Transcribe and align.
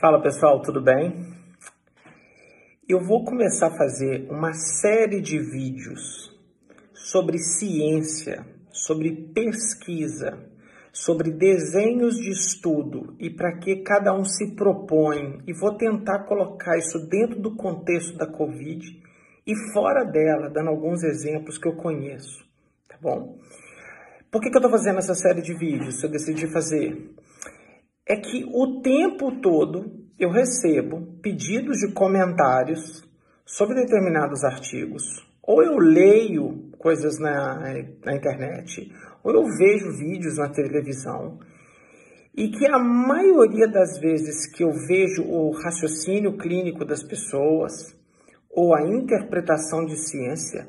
Fala 0.00 0.22
pessoal, 0.22 0.62
tudo 0.62 0.80
bem? 0.80 1.12
Eu 2.88 3.00
vou 3.00 3.24
começar 3.24 3.66
a 3.66 3.76
fazer 3.76 4.30
uma 4.30 4.52
série 4.52 5.20
de 5.20 5.40
vídeos 5.40 6.32
sobre 6.94 7.36
ciência, 7.40 8.46
sobre 8.70 9.32
pesquisa, 9.34 10.38
sobre 10.92 11.32
desenhos 11.32 12.14
de 12.14 12.30
estudo 12.30 13.16
e 13.18 13.28
para 13.28 13.58
que 13.58 13.82
cada 13.82 14.14
um 14.14 14.24
se 14.24 14.54
propõe. 14.54 15.42
E 15.48 15.52
vou 15.52 15.76
tentar 15.76 16.26
colocar 16.26 16.78
isso 16.78 17.04
dentro 17.08 17.40
do 17.40 17.56
contexto 17.56 18.16
da 18.16 18.28
Covid 18.28 19.02
e 19.44 19.72
fora 19.72 20.04
dela, 20.04 20.48
dando 20.48 20.68
alguns 20.68 21.02
exemplos 21.02 21.58
que 21.58 21.66
eu 21.66 21.74
conheço, 21.74 22.46
tá 22.88 22.96
bom? 23.02 23.36
Por 24.30 24.40
que, 24.40 24.48
que 24.48 24.56
eu 24.56 24.60
estou 24.60 24.70
fazendo 24.70 24.98
essa 24.98 25.14
série 25.16 25.42
de 25.42 25.54
vídeos? 25.54 26.00
Eu 26.04 26.08
decidi 26.08 26.46
fazer 26.52 27.16
é 28.08 28.16
que 28.16 28.42
o 28.54 28.80
tempo 28.80 29.38
todo 29.42 29.92
eu 30.18 30.30
recebo 30.30 31.18
pedidos 31.22 31.76
de 31.76 31.92
comentários 31.92 33.04
sobre 33.44 33.74
determinados 33.74 34.42
artigos, 34.44 35.02
ou 35.42 35.62
eu 35.62 35.76
leio 35.76 36.70
coisas 36.78 37.18
na, 37.18 37.60
na 38.04 38.16
internet, 38.16 38.90
ou 39.22 39.32
eu 39.32 39.44
vejo 39.44 39.98
vídeos 39.98 40.38
na 40.38 40.48
televisão, 40.48 41.38
e 42.34 42.48
que 42.48 42.66
a 42.66 42.78
maioria 42.78 43.68
das 43.68 43.98
vezes 44.00 44.46
que 44.46 44.64
eu 44.64 44.70
vejo 44.72 45.24
o 45.24 45.50
raciocínio 45.50 46.38
clínico 46.38 46.84
das 46.84 47.02
pessoas, 47.02 47.94
ou 48.50 48.74
a 48.74 48.82
interpretação 48.82 49.84
de 49.84 49.96
ciência, 50.08 50.66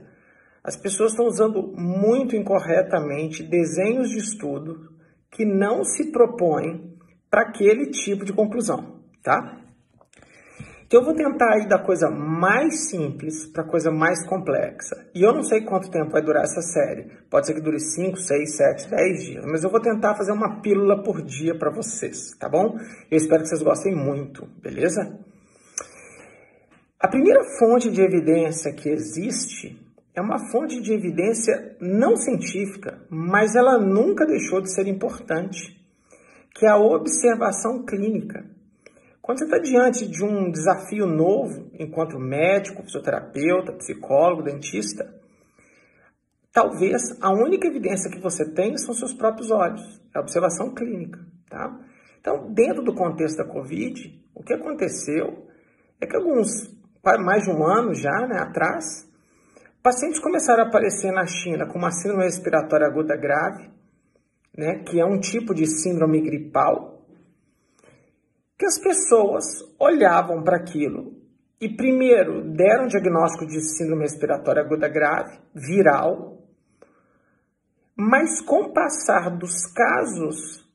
as 0.64 0.76
pessoas 0.76 1.12
estão 1.12 1.26
usando 1.26 1.74
muito 1.76 2.36
incorretamente 2.36 3.44
desenhos 3.44 4.10
de 4.10 4.18
estudo 4.18 4.90
que 5.32 5.46
não 5.46 5.84
se 5.86 6.12
propõem 6.12 6.89
para 7.30 7.42
aquele 7.42 7.88
tipo 7.88 8.26
de 8.26 8.34
conclusão, 8.34 9.00
tá? 9.24 9.60
Então 10.90 11.02
eu 11.02 11.06
vou 11.06 11.14
tentar 11.14 11.60
ir 11.60 11.68
da 11.68 11.78
coisa 11.78 12.10
mais 12.10 12.90
simples 12.90 13.46
para 13.46 13.62
a 13.62 13.68
coisa 13.68 13.92
mais 13.92 14.26
complexa. 14.26 15.08
E 15.14 15.22
eu 15.22 15.32
não 15.32 15.44
sei 15.44 15.62
quanto 15.62 15.92
tempo 15.92 16.10
vai 16.10 16.22
durar 16.24 16.44
essa 16.44 16.64
série. 16.64 17.12
Pode 17.30 17.46
ser 17.46 17.54
que 17.54 17.62
dure 17.62 17.80
5, 17.80 18.18
6, 18.18 18.58
7, 18.58 18.90
10 18.90 19.24
dias. 19.24 19.46
Mas 19.46 19.64
eu 19.64 19.70
vou 19.70 19.80
tentar 19.80 20.16
fazer 20.16 20.32
uma 20.32 20.62
pílula 20.62 21.04
por 21.04 21.22
dia 21.22 21.56
para 21.56 21.70
vocês, 21.70 22.32
tá 22.40 22.50
bom? 22.50 22.76
Eu 23.12 23.18
espero 23.18 23.44
que 23.44 23.50
vocês 23.50 23.62
gostem 23.62 23.96
muito, 23.96 24.48
beleza? 24.64 25.20
A 27.00 27.08
primeira 27.08 27.44
fonte 27.60 27.92
de 27.92 28.02
evidência 28.02 28.74
que 28.74 28.90
existe 28.90 29.80
é 30.16 30.22
uma 30.22 30.40
fonte 30.52 30.82
de 30.82 30.92
evidência 30.92 31.78
não 31.80 32.16
científica, 32.18 33.00
mas 33.12 33.56
ela 33.56 33.78
nunca 33.78 34.26
deixou 34.26 34.60
de 34.60 34.74
ser 34.74 34.88
importante 34.88 35.79
que 36.54 36.66
é 36.66 36.70
a 36.70 36.78
observação 36.78 37.84
clínica. 37.86 38.46
Quando 39.22 39.40
você 39.40 39.46
está 39.46 39.60
diante 39.60 40.08
de 40.08 40.24
um 40.24 40.50
desafio 40.50 41.06
novo, 41.06 41.70
enquanto 41.80 42.20
médico, 42.20 42.82
fisioterapeuta, 42.84 43.74
psicólogo, 43.74 44.42
dentista, 44.42 45.08
talvez 46.52 47.16
a 47.22 47.32
única 47.32 47.68
evidência 47.68 48.10
que 48.10 48.20
você 48.20 48.52
tem 48.54 48.76
são 48.78 48.94
seus 48.94 49.14
próprios 49.14 49.52
olhos, 49.52 50.02
é 50.16 50.18
a 50.18 50.22
observação 50.22 50.74
clínica, 50.74 51.20
tá? 51.48 51.80
Então, 52.20 52.52
dentro 52.52 52.84
do 52.84 52.94
contexto 52.94 53.38
da 53.38 53.46
Covid, 53.46 54.20
o 54.34 54.44
que 54.44 54.54
aconteceu 54.54 55.48
é 56.02 56.08
que 56.08 56.16
alguns, 56.16 56.50
mais 57.24 57.44
de 57.44 57.52
um 57.52 57.64
ano 57.64 57.94
já, 57.94 58.28
né, 58.28 58.40
atrás, 58.40 59.08
pacientes 59.84 60.20
começaram 60.20 60.64
a 60.64 60.68
aparecer 60.68 61.12
na 61.12 61.26
China 61.26 61.68
com 61.68 61.78
uma 61.78 61.92
síndrome 61.92 62.24
respiratória 62.24 62.88
aguda 62.88 63.16
grave, 63.16 63.70
né, 64.58 64.84
que 64.84 65.00
é 65.00 65.06
um 65.06 65.20
tipo 65.20 65.54
de 65.54 65.66
síndrome 65.66 66.22
gripal, 66.22 67.06
que 68.58 68.66
as 68.66 68.78
pessoas 68.80 69.46
olhavam 69.80 70.44
para 70.44 70.58
aquilo 70.58 71.20
e 71.62 71.70
primeiro 71.70 72.42
deram 72.56 72.86
o 72.86 72.88
diagnóstico 72.88 73.46
de 73.46 73.62
síndrome 73.62 74.04
respiratória 74.04 74.62
aguda 74.62 74.88
grave, 74.88 75.40
viral, 75.54 76.38
mas 77.96 78.42
com 78.42 78.64
o 78.64 78.74
passar 78.74 79.30
dos 79.38 79.66
casos, 79.74 80.66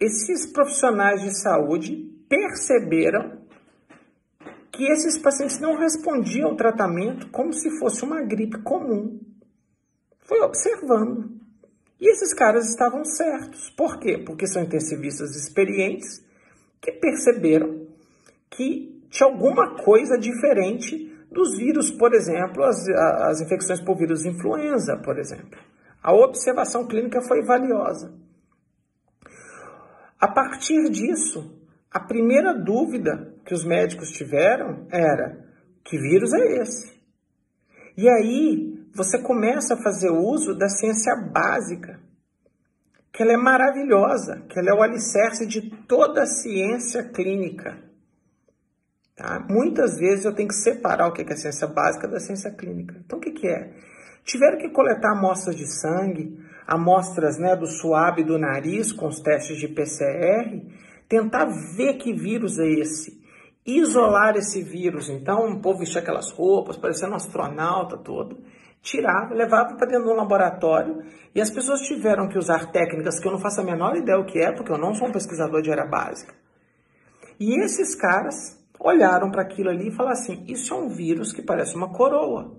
esses 0.00 0.52
profissionais 0.52 1.22
de 1.22 1.40
saúde 1.40 1.96
perceberam 2.28 3.38
que 4.72 4.84
esses 4.84 5.18
pacientes 5.18 5.60
não 5.60 5.76
respondiam 5.76 6.50
ao 6.50 6.56
tratamento 6.56 7.30
como 7.30 7.52
se 7.52 7.78
fosse 7.78 8.04
uma 8.04 8.22
gripe 8.22 8.62
comum. 8.62 9.20
Foi 10.20 10.40
observando. 10.40 11.38
E 12.00 12.10
esses 12.10 12.32
caras 12.32 12.68
estavam 12.68 13.04
certos. 13.04 13.70
Por 13.70 13.98
quê? 13.98 14.18
Porque 14.18 14.46
são 14.46 14.62
intensivistas 14.62 15.34
experientes 15.34 16.24
que 16.80 16.92
perceberam 16.92 17.86
que 18.50 19.04
tinha 19.10 19.28
alguma 19.28 19.76
coisa 19.82 20.16
diferente 20.16 21.12
dos 21.30 21.58
vírus, 21.58 21.90
por 21.90 22.14
exemplo, 22.14 22.64
as, 22.64 22.88
as 22.88 23.40
infecções 23.40 23.80
por 23.80 23.96
vírus 23.96 24.24
influenza, 24.24 24.96
por 24.96 25.18
exemplo. 25.18 25.58
A 26.02 26.14
observação 26.14 26.86
clínica 26.86 27.20
foi 27.22 27.42
valiosa. 27.44 28.14
A 30.20 30.28
partir 30.28 30.88
disso, 30.90 31.58
a 31.90 32.00
primeira 32.00 32.52
dúvida 32.52 33.34
que 33.44 33.54
os 33.54 33.64
médicos 33.64 34.10
tiveram 34.10 34.86
era: 34.90 35.44
que 35.84 35.98
vírus 35.98 36.32
é 36.32 36.62
esse? 36.62 36.98
E 37.96 38.08
aí 38.08 38.77
você 38.94 39.18
começa 39.22 39.74
a 39.74 39.82
fazer 39.82 40.10
uso 40.10 40.56
da 40.56 40.68
ciência 40.68 41.14
básica, 41.16 42.00
que 43.12 43.22
ela 43.22 43.32
é 43.32 43.36
maravilhosa, 43.36 44.44
que 44.48 44.58
ela 44.58 44.70
é 44.70 44.74
o 44.74 44.82
alicerce 44.82 45.46
de 45.46 45.70
toda 45.86 46.22
a 46.22 46.26
ciência 46.26 47.02
clínica. 47.04 47.78
Tá? 49.16 49.44
Muitas 49.48 49.98
vezes 49.98 50.24
eu 50.24 50.34
tenho 50.34 50.48
que 50.48 50.54
separar 50.54 51.08
o 51.08 51.12
que 51.12 51.22
é 51.22 51.36
ciência 51.36 51.66
básica 51.66 52.06
da 52.06 52.20
ciência 52.20 52.50
clínica. 52.52 52.96
Então, 53.04 53.18
o 53.18 53.20
que, 53.20 53.32
que 53.32 53.48
é? 53.48 53.72
Tiveram 54.24 54.58
que 54.58 54.68
coletar 54.68 55.12
amostras 55.12 55.56
de 55.56 55.66
sangue, 55.66 56.38
amostras 56.66 57.38
né, 57.38 57.56
do 57.56 57.66
suave 57.66 58.22
do 58.22 58.38
nariz 58.38 58.92
com 58.92 59.08
os 59.08 59.20
testes 59.20 59.56
de 59.56 59.68
PCR, 59.68 60.62
tentar 61.08 61.46
ver 61.76 61.94
que 61.94 62.12
vírus 62.12 62.58
é 62.58 62.68
esse, 62.68 63.20
isolar 63.66 64.36
esse 64.36 64.62
vírus. 64.62 65.08
Então, 65.08 65.50
o 65.50 65.60
povo 65.60 65.80
vestia 65.80 66.00
aquelas 66.00 66.30
roupas, 66.30 66.76
parecendo 66.76 67.12
um 67.12 67.16
astronauta 67.16 67.96
todo 67.96 68.38
tirava, 68.82 69.34
levava 69.34 69.74
para 69.74 69.86
dentro 69.86 70.06
de 70.06 70.12
um 70.12 70.16
laboratório 70.16 71.02
e 71.34 71.40
as 71.40 71.50
pessoas 71.50 71.80
tiveram 71.82 72.28
que 72.28 72.38
usar 72.38 72.70
técnicas 72.70 73.20
que 73.20 73.26
eu 73.26 73.32
não 73.32 73.38
faço 73.38 73.60
a 73.60 73.64
menor 73.64 73.96
ideia 73.96 74.18
o 74.18 74.24
que 74.24 74.38
é, 74.38 74.52
porque 74.52 74.72
eu 74.72 74.78
não 74.78 74.94
sou 74.94 75.08
um 75.08 75.12
pesquisador 75.12 75.62
de 75.62 75.70
área 75.70 75.86
básica. 75.86 76.34
E 77.38 77.62
esses 77.62 77.94
caras 77.94 78.58
olharam 78.80 79.30
para 79.30 79.42
aquilo 79.42 79.70
ali 79.70 79.88
e 79.88 79.92
falaram 79.92 80.18
assim: 80.18 80.44
isso 80.48 80.72
é 80.74 80.76
um 80.76 80.88
vírus 80.88 81.32
que 81.32 81.42
parece 81.42 81.76
uma 81.76 81.92
coroa. 81.92 82.56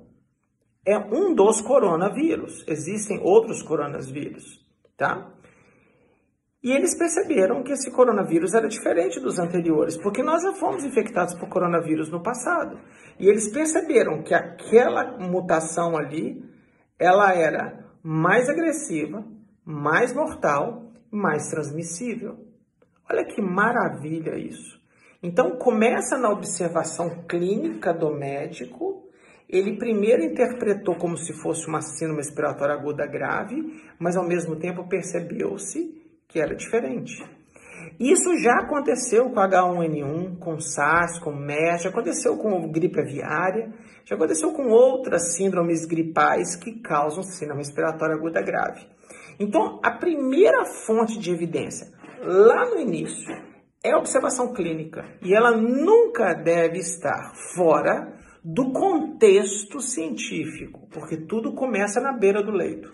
É 0.85 0.97
um 0.97 1.35
dos 1.35 1.61
coronavírus. 1.61 2.63
Existem 2.67 3.19
outros 3.21 3.61
coronavírus, 3.61 4.65
tá? 4.97 5.33
E 6.61 6.71
eles 6.71 6.97
perceberam 6.97 7.63
que 7.63 7.71
esse 7.71 7.89
coronavírus 7.89 8.53
era 8.53 8.67
diferente 8.67 9.19
dos 9.19 9.39
anteriores, 9.39 9.95
porque 9.95 10.21
nós 10.21 10.43
já 10.43 10.51
fomos 10.53 10.83
infectados 10.83 11.33
por 11.35 11.47
coronavírus 11.47 12.09
no 12.09 12.21
passado. 12.21 12.77
E 13.17 13.27
eles 13.27 13.49
perceberam 13.49 14.21
que 14.21 14.33
aquela 14.33 15.17
mutação 15.17 15.97
ali, 15.97 16.43
ela 16.97 17.33
era 17.33 17.85
mais 18.03 18.49
agressiva, 18.49 19.23
mais 19.63 20.13
mortal, 20.13 20.91
mais 21.09 21.47
transmissível. 21.49 22.45
Olha 23.09 23.23
que 23.23 23.41
maravilha 23.41 24.37
isso. 24.37 24.79
Então 25.23 25.57
começa 25.57 26.17
na 26.17 26.29
observação 26.29 27.23
clínica 27.27 27.93
do 27.93 28.13
médico. 28.13 29.07
Ele 29.47 29.77
primeiro 29.77 30.23
interpretou 30.23 30.95
como 30.95 31.17
se 31.17 31.33
fosse 31.41 31.67
uma 31.67 31.81
síndrome 31.81 32.21
respiratória 32.21 32.75
aguda 32.75 33.07
grave, 33.07 33.81
mas 33.97 34.17
ao 34.17 34.27
mesmo 34.27 34.57
tempo 34.57 34.87
percebeu-se 34.87 35.98
que 36.29 36.39
era 36.39 36.55
diferente. 36.55 37.21
Isso 37.99 38.37
já 38.41 38.59
aconteceu 38.61 39.29
com 39.29 39.39
H1N1, 39.41 40.39
com 40.39 40.59
SARS, 40.59 41.19
com 41.19 41.33
MERS, 41.33 41.83
já 41.83 41.89
aconteceu 41.89 42.37
com 42.37 42.71
gripe 42.71 43.01
aviária, 43.01 43.73
já 44.05 44.15
aconteceu 44.15 44.53
com 44.53 44.69
outras 44.69 45.35
síndromes 45.35 45.85
gripais 45.85 46.55
que 46.55 46.79
causam 46.79 47.23
síndrome 47.23 47.61
respiratória 47.61 48.15
aguda 48.15 48.41
grave. 48.41 48.87
Então, 49.39 49.79
a 49.83 49.91
primeira 49.91 50.65
fonte 50.85 51.17
de 51.17 51.31
evidência, 51.31 51.87
lá 52.21 52.69
no 52.69 52.79
início, 52.79 53.35
é 53.83 53.91
a 53.91 53.97
observação 53.97 54.53
clínica 54.53 55.05
e 55.23 55.33
ela 55.33 55.51
nunca 55.51 56.33
deve 56.33 56.79
estar 56.79 57.33
fora 57.55 58.13
do 58.43 58.71
contexto 58.71 59.81
científico, 59.81 60.87
porque 60.91 61.17
tudo 61.17 61.53
começa 61.53 61.99
na 61.99 62.13
beira 62.13 62.43
do 62.43 62.51
leito, 62.51 62.93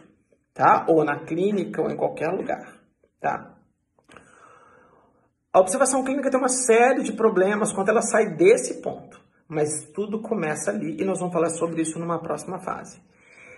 tá? 0.54 0.86
Ou 0.88 1.04
na 1.04 1.26
clínica 1.26 1.82
ou 1.82 1.90
em 1.90 1.98
qualquer 1.98 2.30
lugar. 2.30 2.75
Tá? 3.25 3.57
A 5.51 5.60
observação 5.60 6.04
clínica 6.04 6.30
tem 6.30 6.39
uma 6.39 6.48
série 6.48 7.01
de 7.01 7.12
problemas 7.13 7.74
quando 7.74 7.89
ela 7.89 8.04
sai 8.04 8.36
desse 8.36 8.83
ponto, 8.83 9.19
mas 9.48 9.83
tudo 9.95 10.22
começa 10.22 10.69
ali 10.69 11.01
e 11.01 11.04
nós 11.04 11.18
vamos 11.18 11.33
falar 11.33 11.50
sobre 11.50 11.81
isso 11.81 11.98
numa 11.98 12.19
próxima 12.19 12.60
fase. 12.60 13.01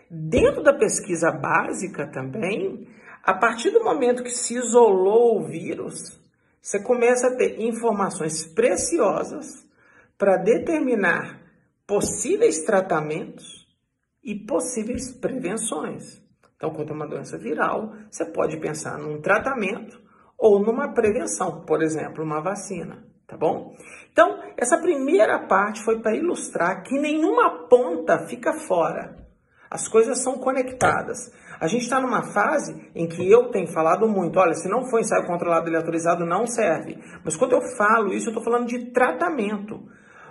Dentro 0.09 0.63
da 0.63 0.71
pesquisa 0.71 1.31
básica 1.31 2.07
também, 2.07 2.87
a 3.21 3.33
partir 3.33 3.71
do 3.71 3.83
momento 3.83 4.23
que 4.23 4.31
se 4.31 4.55
isolou 4.55 5.41
o 5.41 5.47
vírus, 5.47 6.17
você 6.61 6.81
começa 6.81 7.27
a 7.27 7.35
ter 7.35 7.59
informações 7.59 8.45
preciosas 8.45 9.67
para 10.17 10.37
determinar 10.37 11.41
possíveis 11.85 12.63
tratamentos 12.63 13.67
e 14.23 14.33
possíveis 14.33 15.11
prevenções. 15.11 16.25
Então, 16.57 16.71
quando 16.71 16.89
é 16.89 16.93
uma 16.93 17.07
doença 17.07 17.37
viral, 17.37 17.93
você 18.09 18.25
pode 18.25 18.57
pensar 18.57 18.97
num 18.97 19.21
tratamento 19.21 20.01
ou 20.37 20.59
numa 20.59 20.91
prevenção, 20.91 21.63
por 21.65 21.83
exemplo, 21.83 22.23
uma 22.23 22.41
vacina, 22.41 23.03
tá 23.27 23.37
bom? 23.37 23.75
Então, 24.11 24.39
essa 24.57 24.77
primeira 24.79 25.47
parte 25.47 25.83
foi 25.83 26.01
para 26.01 26.15
ilustrar 26.15 26.81
que 26.81 26.99
nenhuma 26.99 27.67
ponta 27.67 28.25
fica 28.27 28.53
fora. 28.53 29.15
As 29.69 29.87
coisas 29.87 30.23
são 30.23 30.39
conectadas. 30.39 31.31
A 31.59 31.67
gente 31.67 31.83
está 31.83 31.99
numa 31.99 32.23
fase 32.23 32.89
em 32.95 33.07
que 33.07 33.29
eu 33.29 33.51
tenho 33.51 33.67
falado 33.67 34.07
muito, 34.07 34.39
olha, 34.39 34.53
se 34.53 34.69
não 34.69 34.89
for 34.89 34.99
ensaio 34.99 35.27
controlado 35.27 35.69
e 35.69 35.75
autorizado, 35.75 36.25
não 36.25 36.47
serve. 36.47 36.97
Mas 37.23 37.35
quando 37.35 37.53
eu 37.53 37.61
falo 37.75 38.13
isso, 38.13 38.27
eu 38.27 38.31
estou 38.31 38.43
falando 38.43 38.67
de 38.67 38.91
tratamento. 38.91 39.83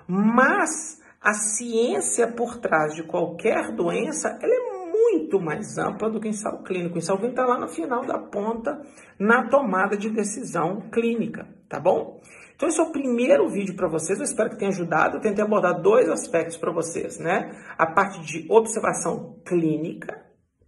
Mas 0.08 1.00
a 1.20 1.34
ciência 1.34 2.28
por 2.28 2.58
trás 2.58 2.94
de 2.94 3.02
qualquer 3.02 3.72
doença, 3.74 4.38
ela 4.40 4.54
é 4.54 4.75
muito 5.16 5.40
mais 5.40 5.78
ampla 5.78 6.10
do 6.10 6.20
que 6.20 6.28
ensaio 6.28 6.62
clínico. 6.62 6.96
O 6.96 6.98
ensaio 6.98 7.18
clínico 7.18 7.40
está 7.40 7.52
lá 7.52 7.58
no 7.58 7.68
final 7.68 8.04
da 8.04 8.18
ponta, 8.18 8.80
na 9.18 9.48
tomada 9.48 9.96
de 9.96 10.10
decisão 10.10 10.88
clínica, 10.90 11.48
tá 11.68 11.80
bom? 11.80 12.20
Então 12.54 12.68
esse 12.68 12.80
é 12.80 12.82
o 12.82 12.92
primeiro 12.92 13.48
vídeo 13.48 13.74
para 13.74 13.88
vocês, 13.88 14.18
eu 14.18 14.24
espero 14.24 14.50
que 14.50 14.58
tenha 14.58 14.70
ajudado. 14.70 15.16
Eu 15.16 15.20
tentei 15.20 15.44
abordar 15.44 15.80
dois 15.80 16.08
aspectos 16.08 16.56
para 16.56 16.72
vocês, 16.72 17.18
né? 17.18 17.50
A 17.76 17.86
parte 17.86 18.20
de 18.20 18.46
observação 18.50 19.38
clínica, 19.44 20.22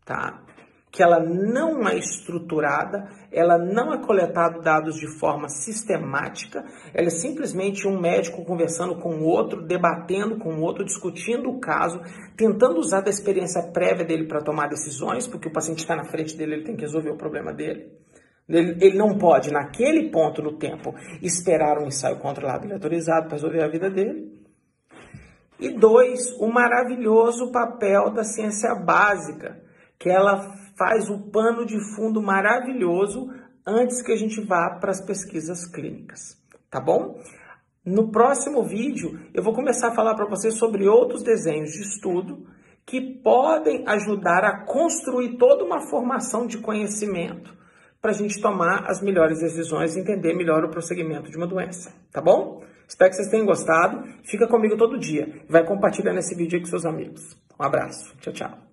tá? 0.04 0.42
Que 0.90 1.02
ela 1.02 1.20
não 1.20 1.86
é 1.86 1.96
estruturada, 1.96 3.08
ela 3.30 3.58
não 3.58 3.92
é 3.92 3.98
coletado 3.98 4.60
dados 4.60 4.96
de 4.96 5.06
forma 5.18 5.48
sistemática, 5.48 6.64
ela 6.94 7.08
é 7.08 7.10
simplesmente 7.10 7.86
um 7.86 8.00
médico 8.00 8.44
conversando 8.44 8.96
com 8.96 9.16
o 9.16 9.24
outro, 9.24 9.66
debatendo 9.66 10.38
com 10.38 10.54
o 10.54 10.60
outro, 10.60 10.84
discutindo 10.84 11.50
o 11.50 11.60
caso, 11.60 12.00
tentando 12.36 12.78
usar 12.78 13.02
da 13.02 13.10
experiência 13.10 13.62
prévia 13.70 14.04
dele 14.04 14.26
para 14.26 14.42
tomar 14.42 14.68
decisões, 14.68 15.26
porque 15.26 15.48
o 15.48 15.52
paciente 15.52 15.80
está 15.80 15.94
na 15.94 16.04
frente 16.04 16.36
dele, 16.36 16.54
ele 16.54 16.64
tem 16.64 16.76
que 16.76 16.82
resolver 16.82 17.10
o 17.10 17.16
problema 17.16 17.52
dele. 17.52 17.92
Ele, 18.48 18.78
ele 18.80 18.96
não 18.96 19.18
pode, 19.18 19.52
naquele 19.52 20.10
ponto 20.10 20.40
no 20.40 20.56
tempo, 20.56 20.94
esperar 21.20 21.78
um 21.78 21.86
ensaio 21.86 22.18
controlado 22.18 22.66
e 22.66 22.72
autorizado 22.72 23.26
para 23.26 23.36
resolver 23.36 23.62
a 23.62 23.68
vida 23.68 23.90
dele. 23.90 24.38
E 25.60 25.70
dois, 25.70 26.30
o 26.38 26.46
maravilhoso 26.46 27.52
papel 27.52 28.10
da 28.10 28.24
ciência 28.24 28.74
básica, 28.74 29.60
que 29.98 30.08
ela 30.08 30.54
faz 30.78 31.10
o 31.10 31.18
pano 31.30 31.66
de 31.66 31.78
fundo 31.94 32.22
maravilhoso 32.22 33.28
antes 33.66 34.00
que 34.00 34.12
a 34.12 34.16
gente 34.16 34.40
vá 34.40 34.78
para 34.80 34.90
as 34.90 35.04
pesquisas 35.04 35.66
clínicas, 35.66 36.40
tá 36.70 36.80
bom? 36.80 37.20
No 37.84 38.10
próximo 38.10 38.62
vídeo, 38.62 39.18
eu 39.34 39.42
vou 39.42 39.52
começar 39.52 39.88
a 39.88 39.94
falar 39.94 40.14
para 40.14 40.28
vocês 40.28 40.54
sobre 40.54 40.86
outros 40.88 41.22
desenhos 41.22 41.70
de 41.70 41.82
estudo 41.82 42.46
que 42.86 43.00
podem 43.00 43.84
ajudar 43.86 44.44
a 44.44 44.64
construir 44.64 45.36
toda 45.36 45.64
uma 45.64 45.80
formação 45.90 46.46
de 46.46 46.58
conhecimento 46.58 47.56
para 48.00 48.12
a 48.12 48.14
gente 48.14 48.40
tomar 48.40 48.84
as 48.88 49.02
melhores 49.02 49.40
decisões 49.40 49.96
e 49.96 50.00
entender 50.00 50.34
melhor 50.34 50.64
o 50.64 50.70
prosseguimento 50.70 51.30
de 51.30 51.36
uma 51.36 51.46
doença, 51.46 51.92
tá 52.12 52.20
bom? 52.20 52.62
Espero 52.88 53.10
que 53.10 53.16
vocês 53.16 53.28
tenham 53.28 53.44
gostado. 53.44 54.02
Fica 54.24 54.48
comigo 54.48 54.76
todo 54.76 54.98
dia. 54.98 55.42
Vai 55.46 55.62
compartilhando 55.64 56.18
esse 56.18 56.34
vídeo 56.34 56.58
com 56.58 56.64
seus 56.64 56.86
amigos. 56.86 57.36
Um 57.60 57.64
abraço. 57.64 58.16
Tchau, 58.18 58.32
tchau. 58.32 58.67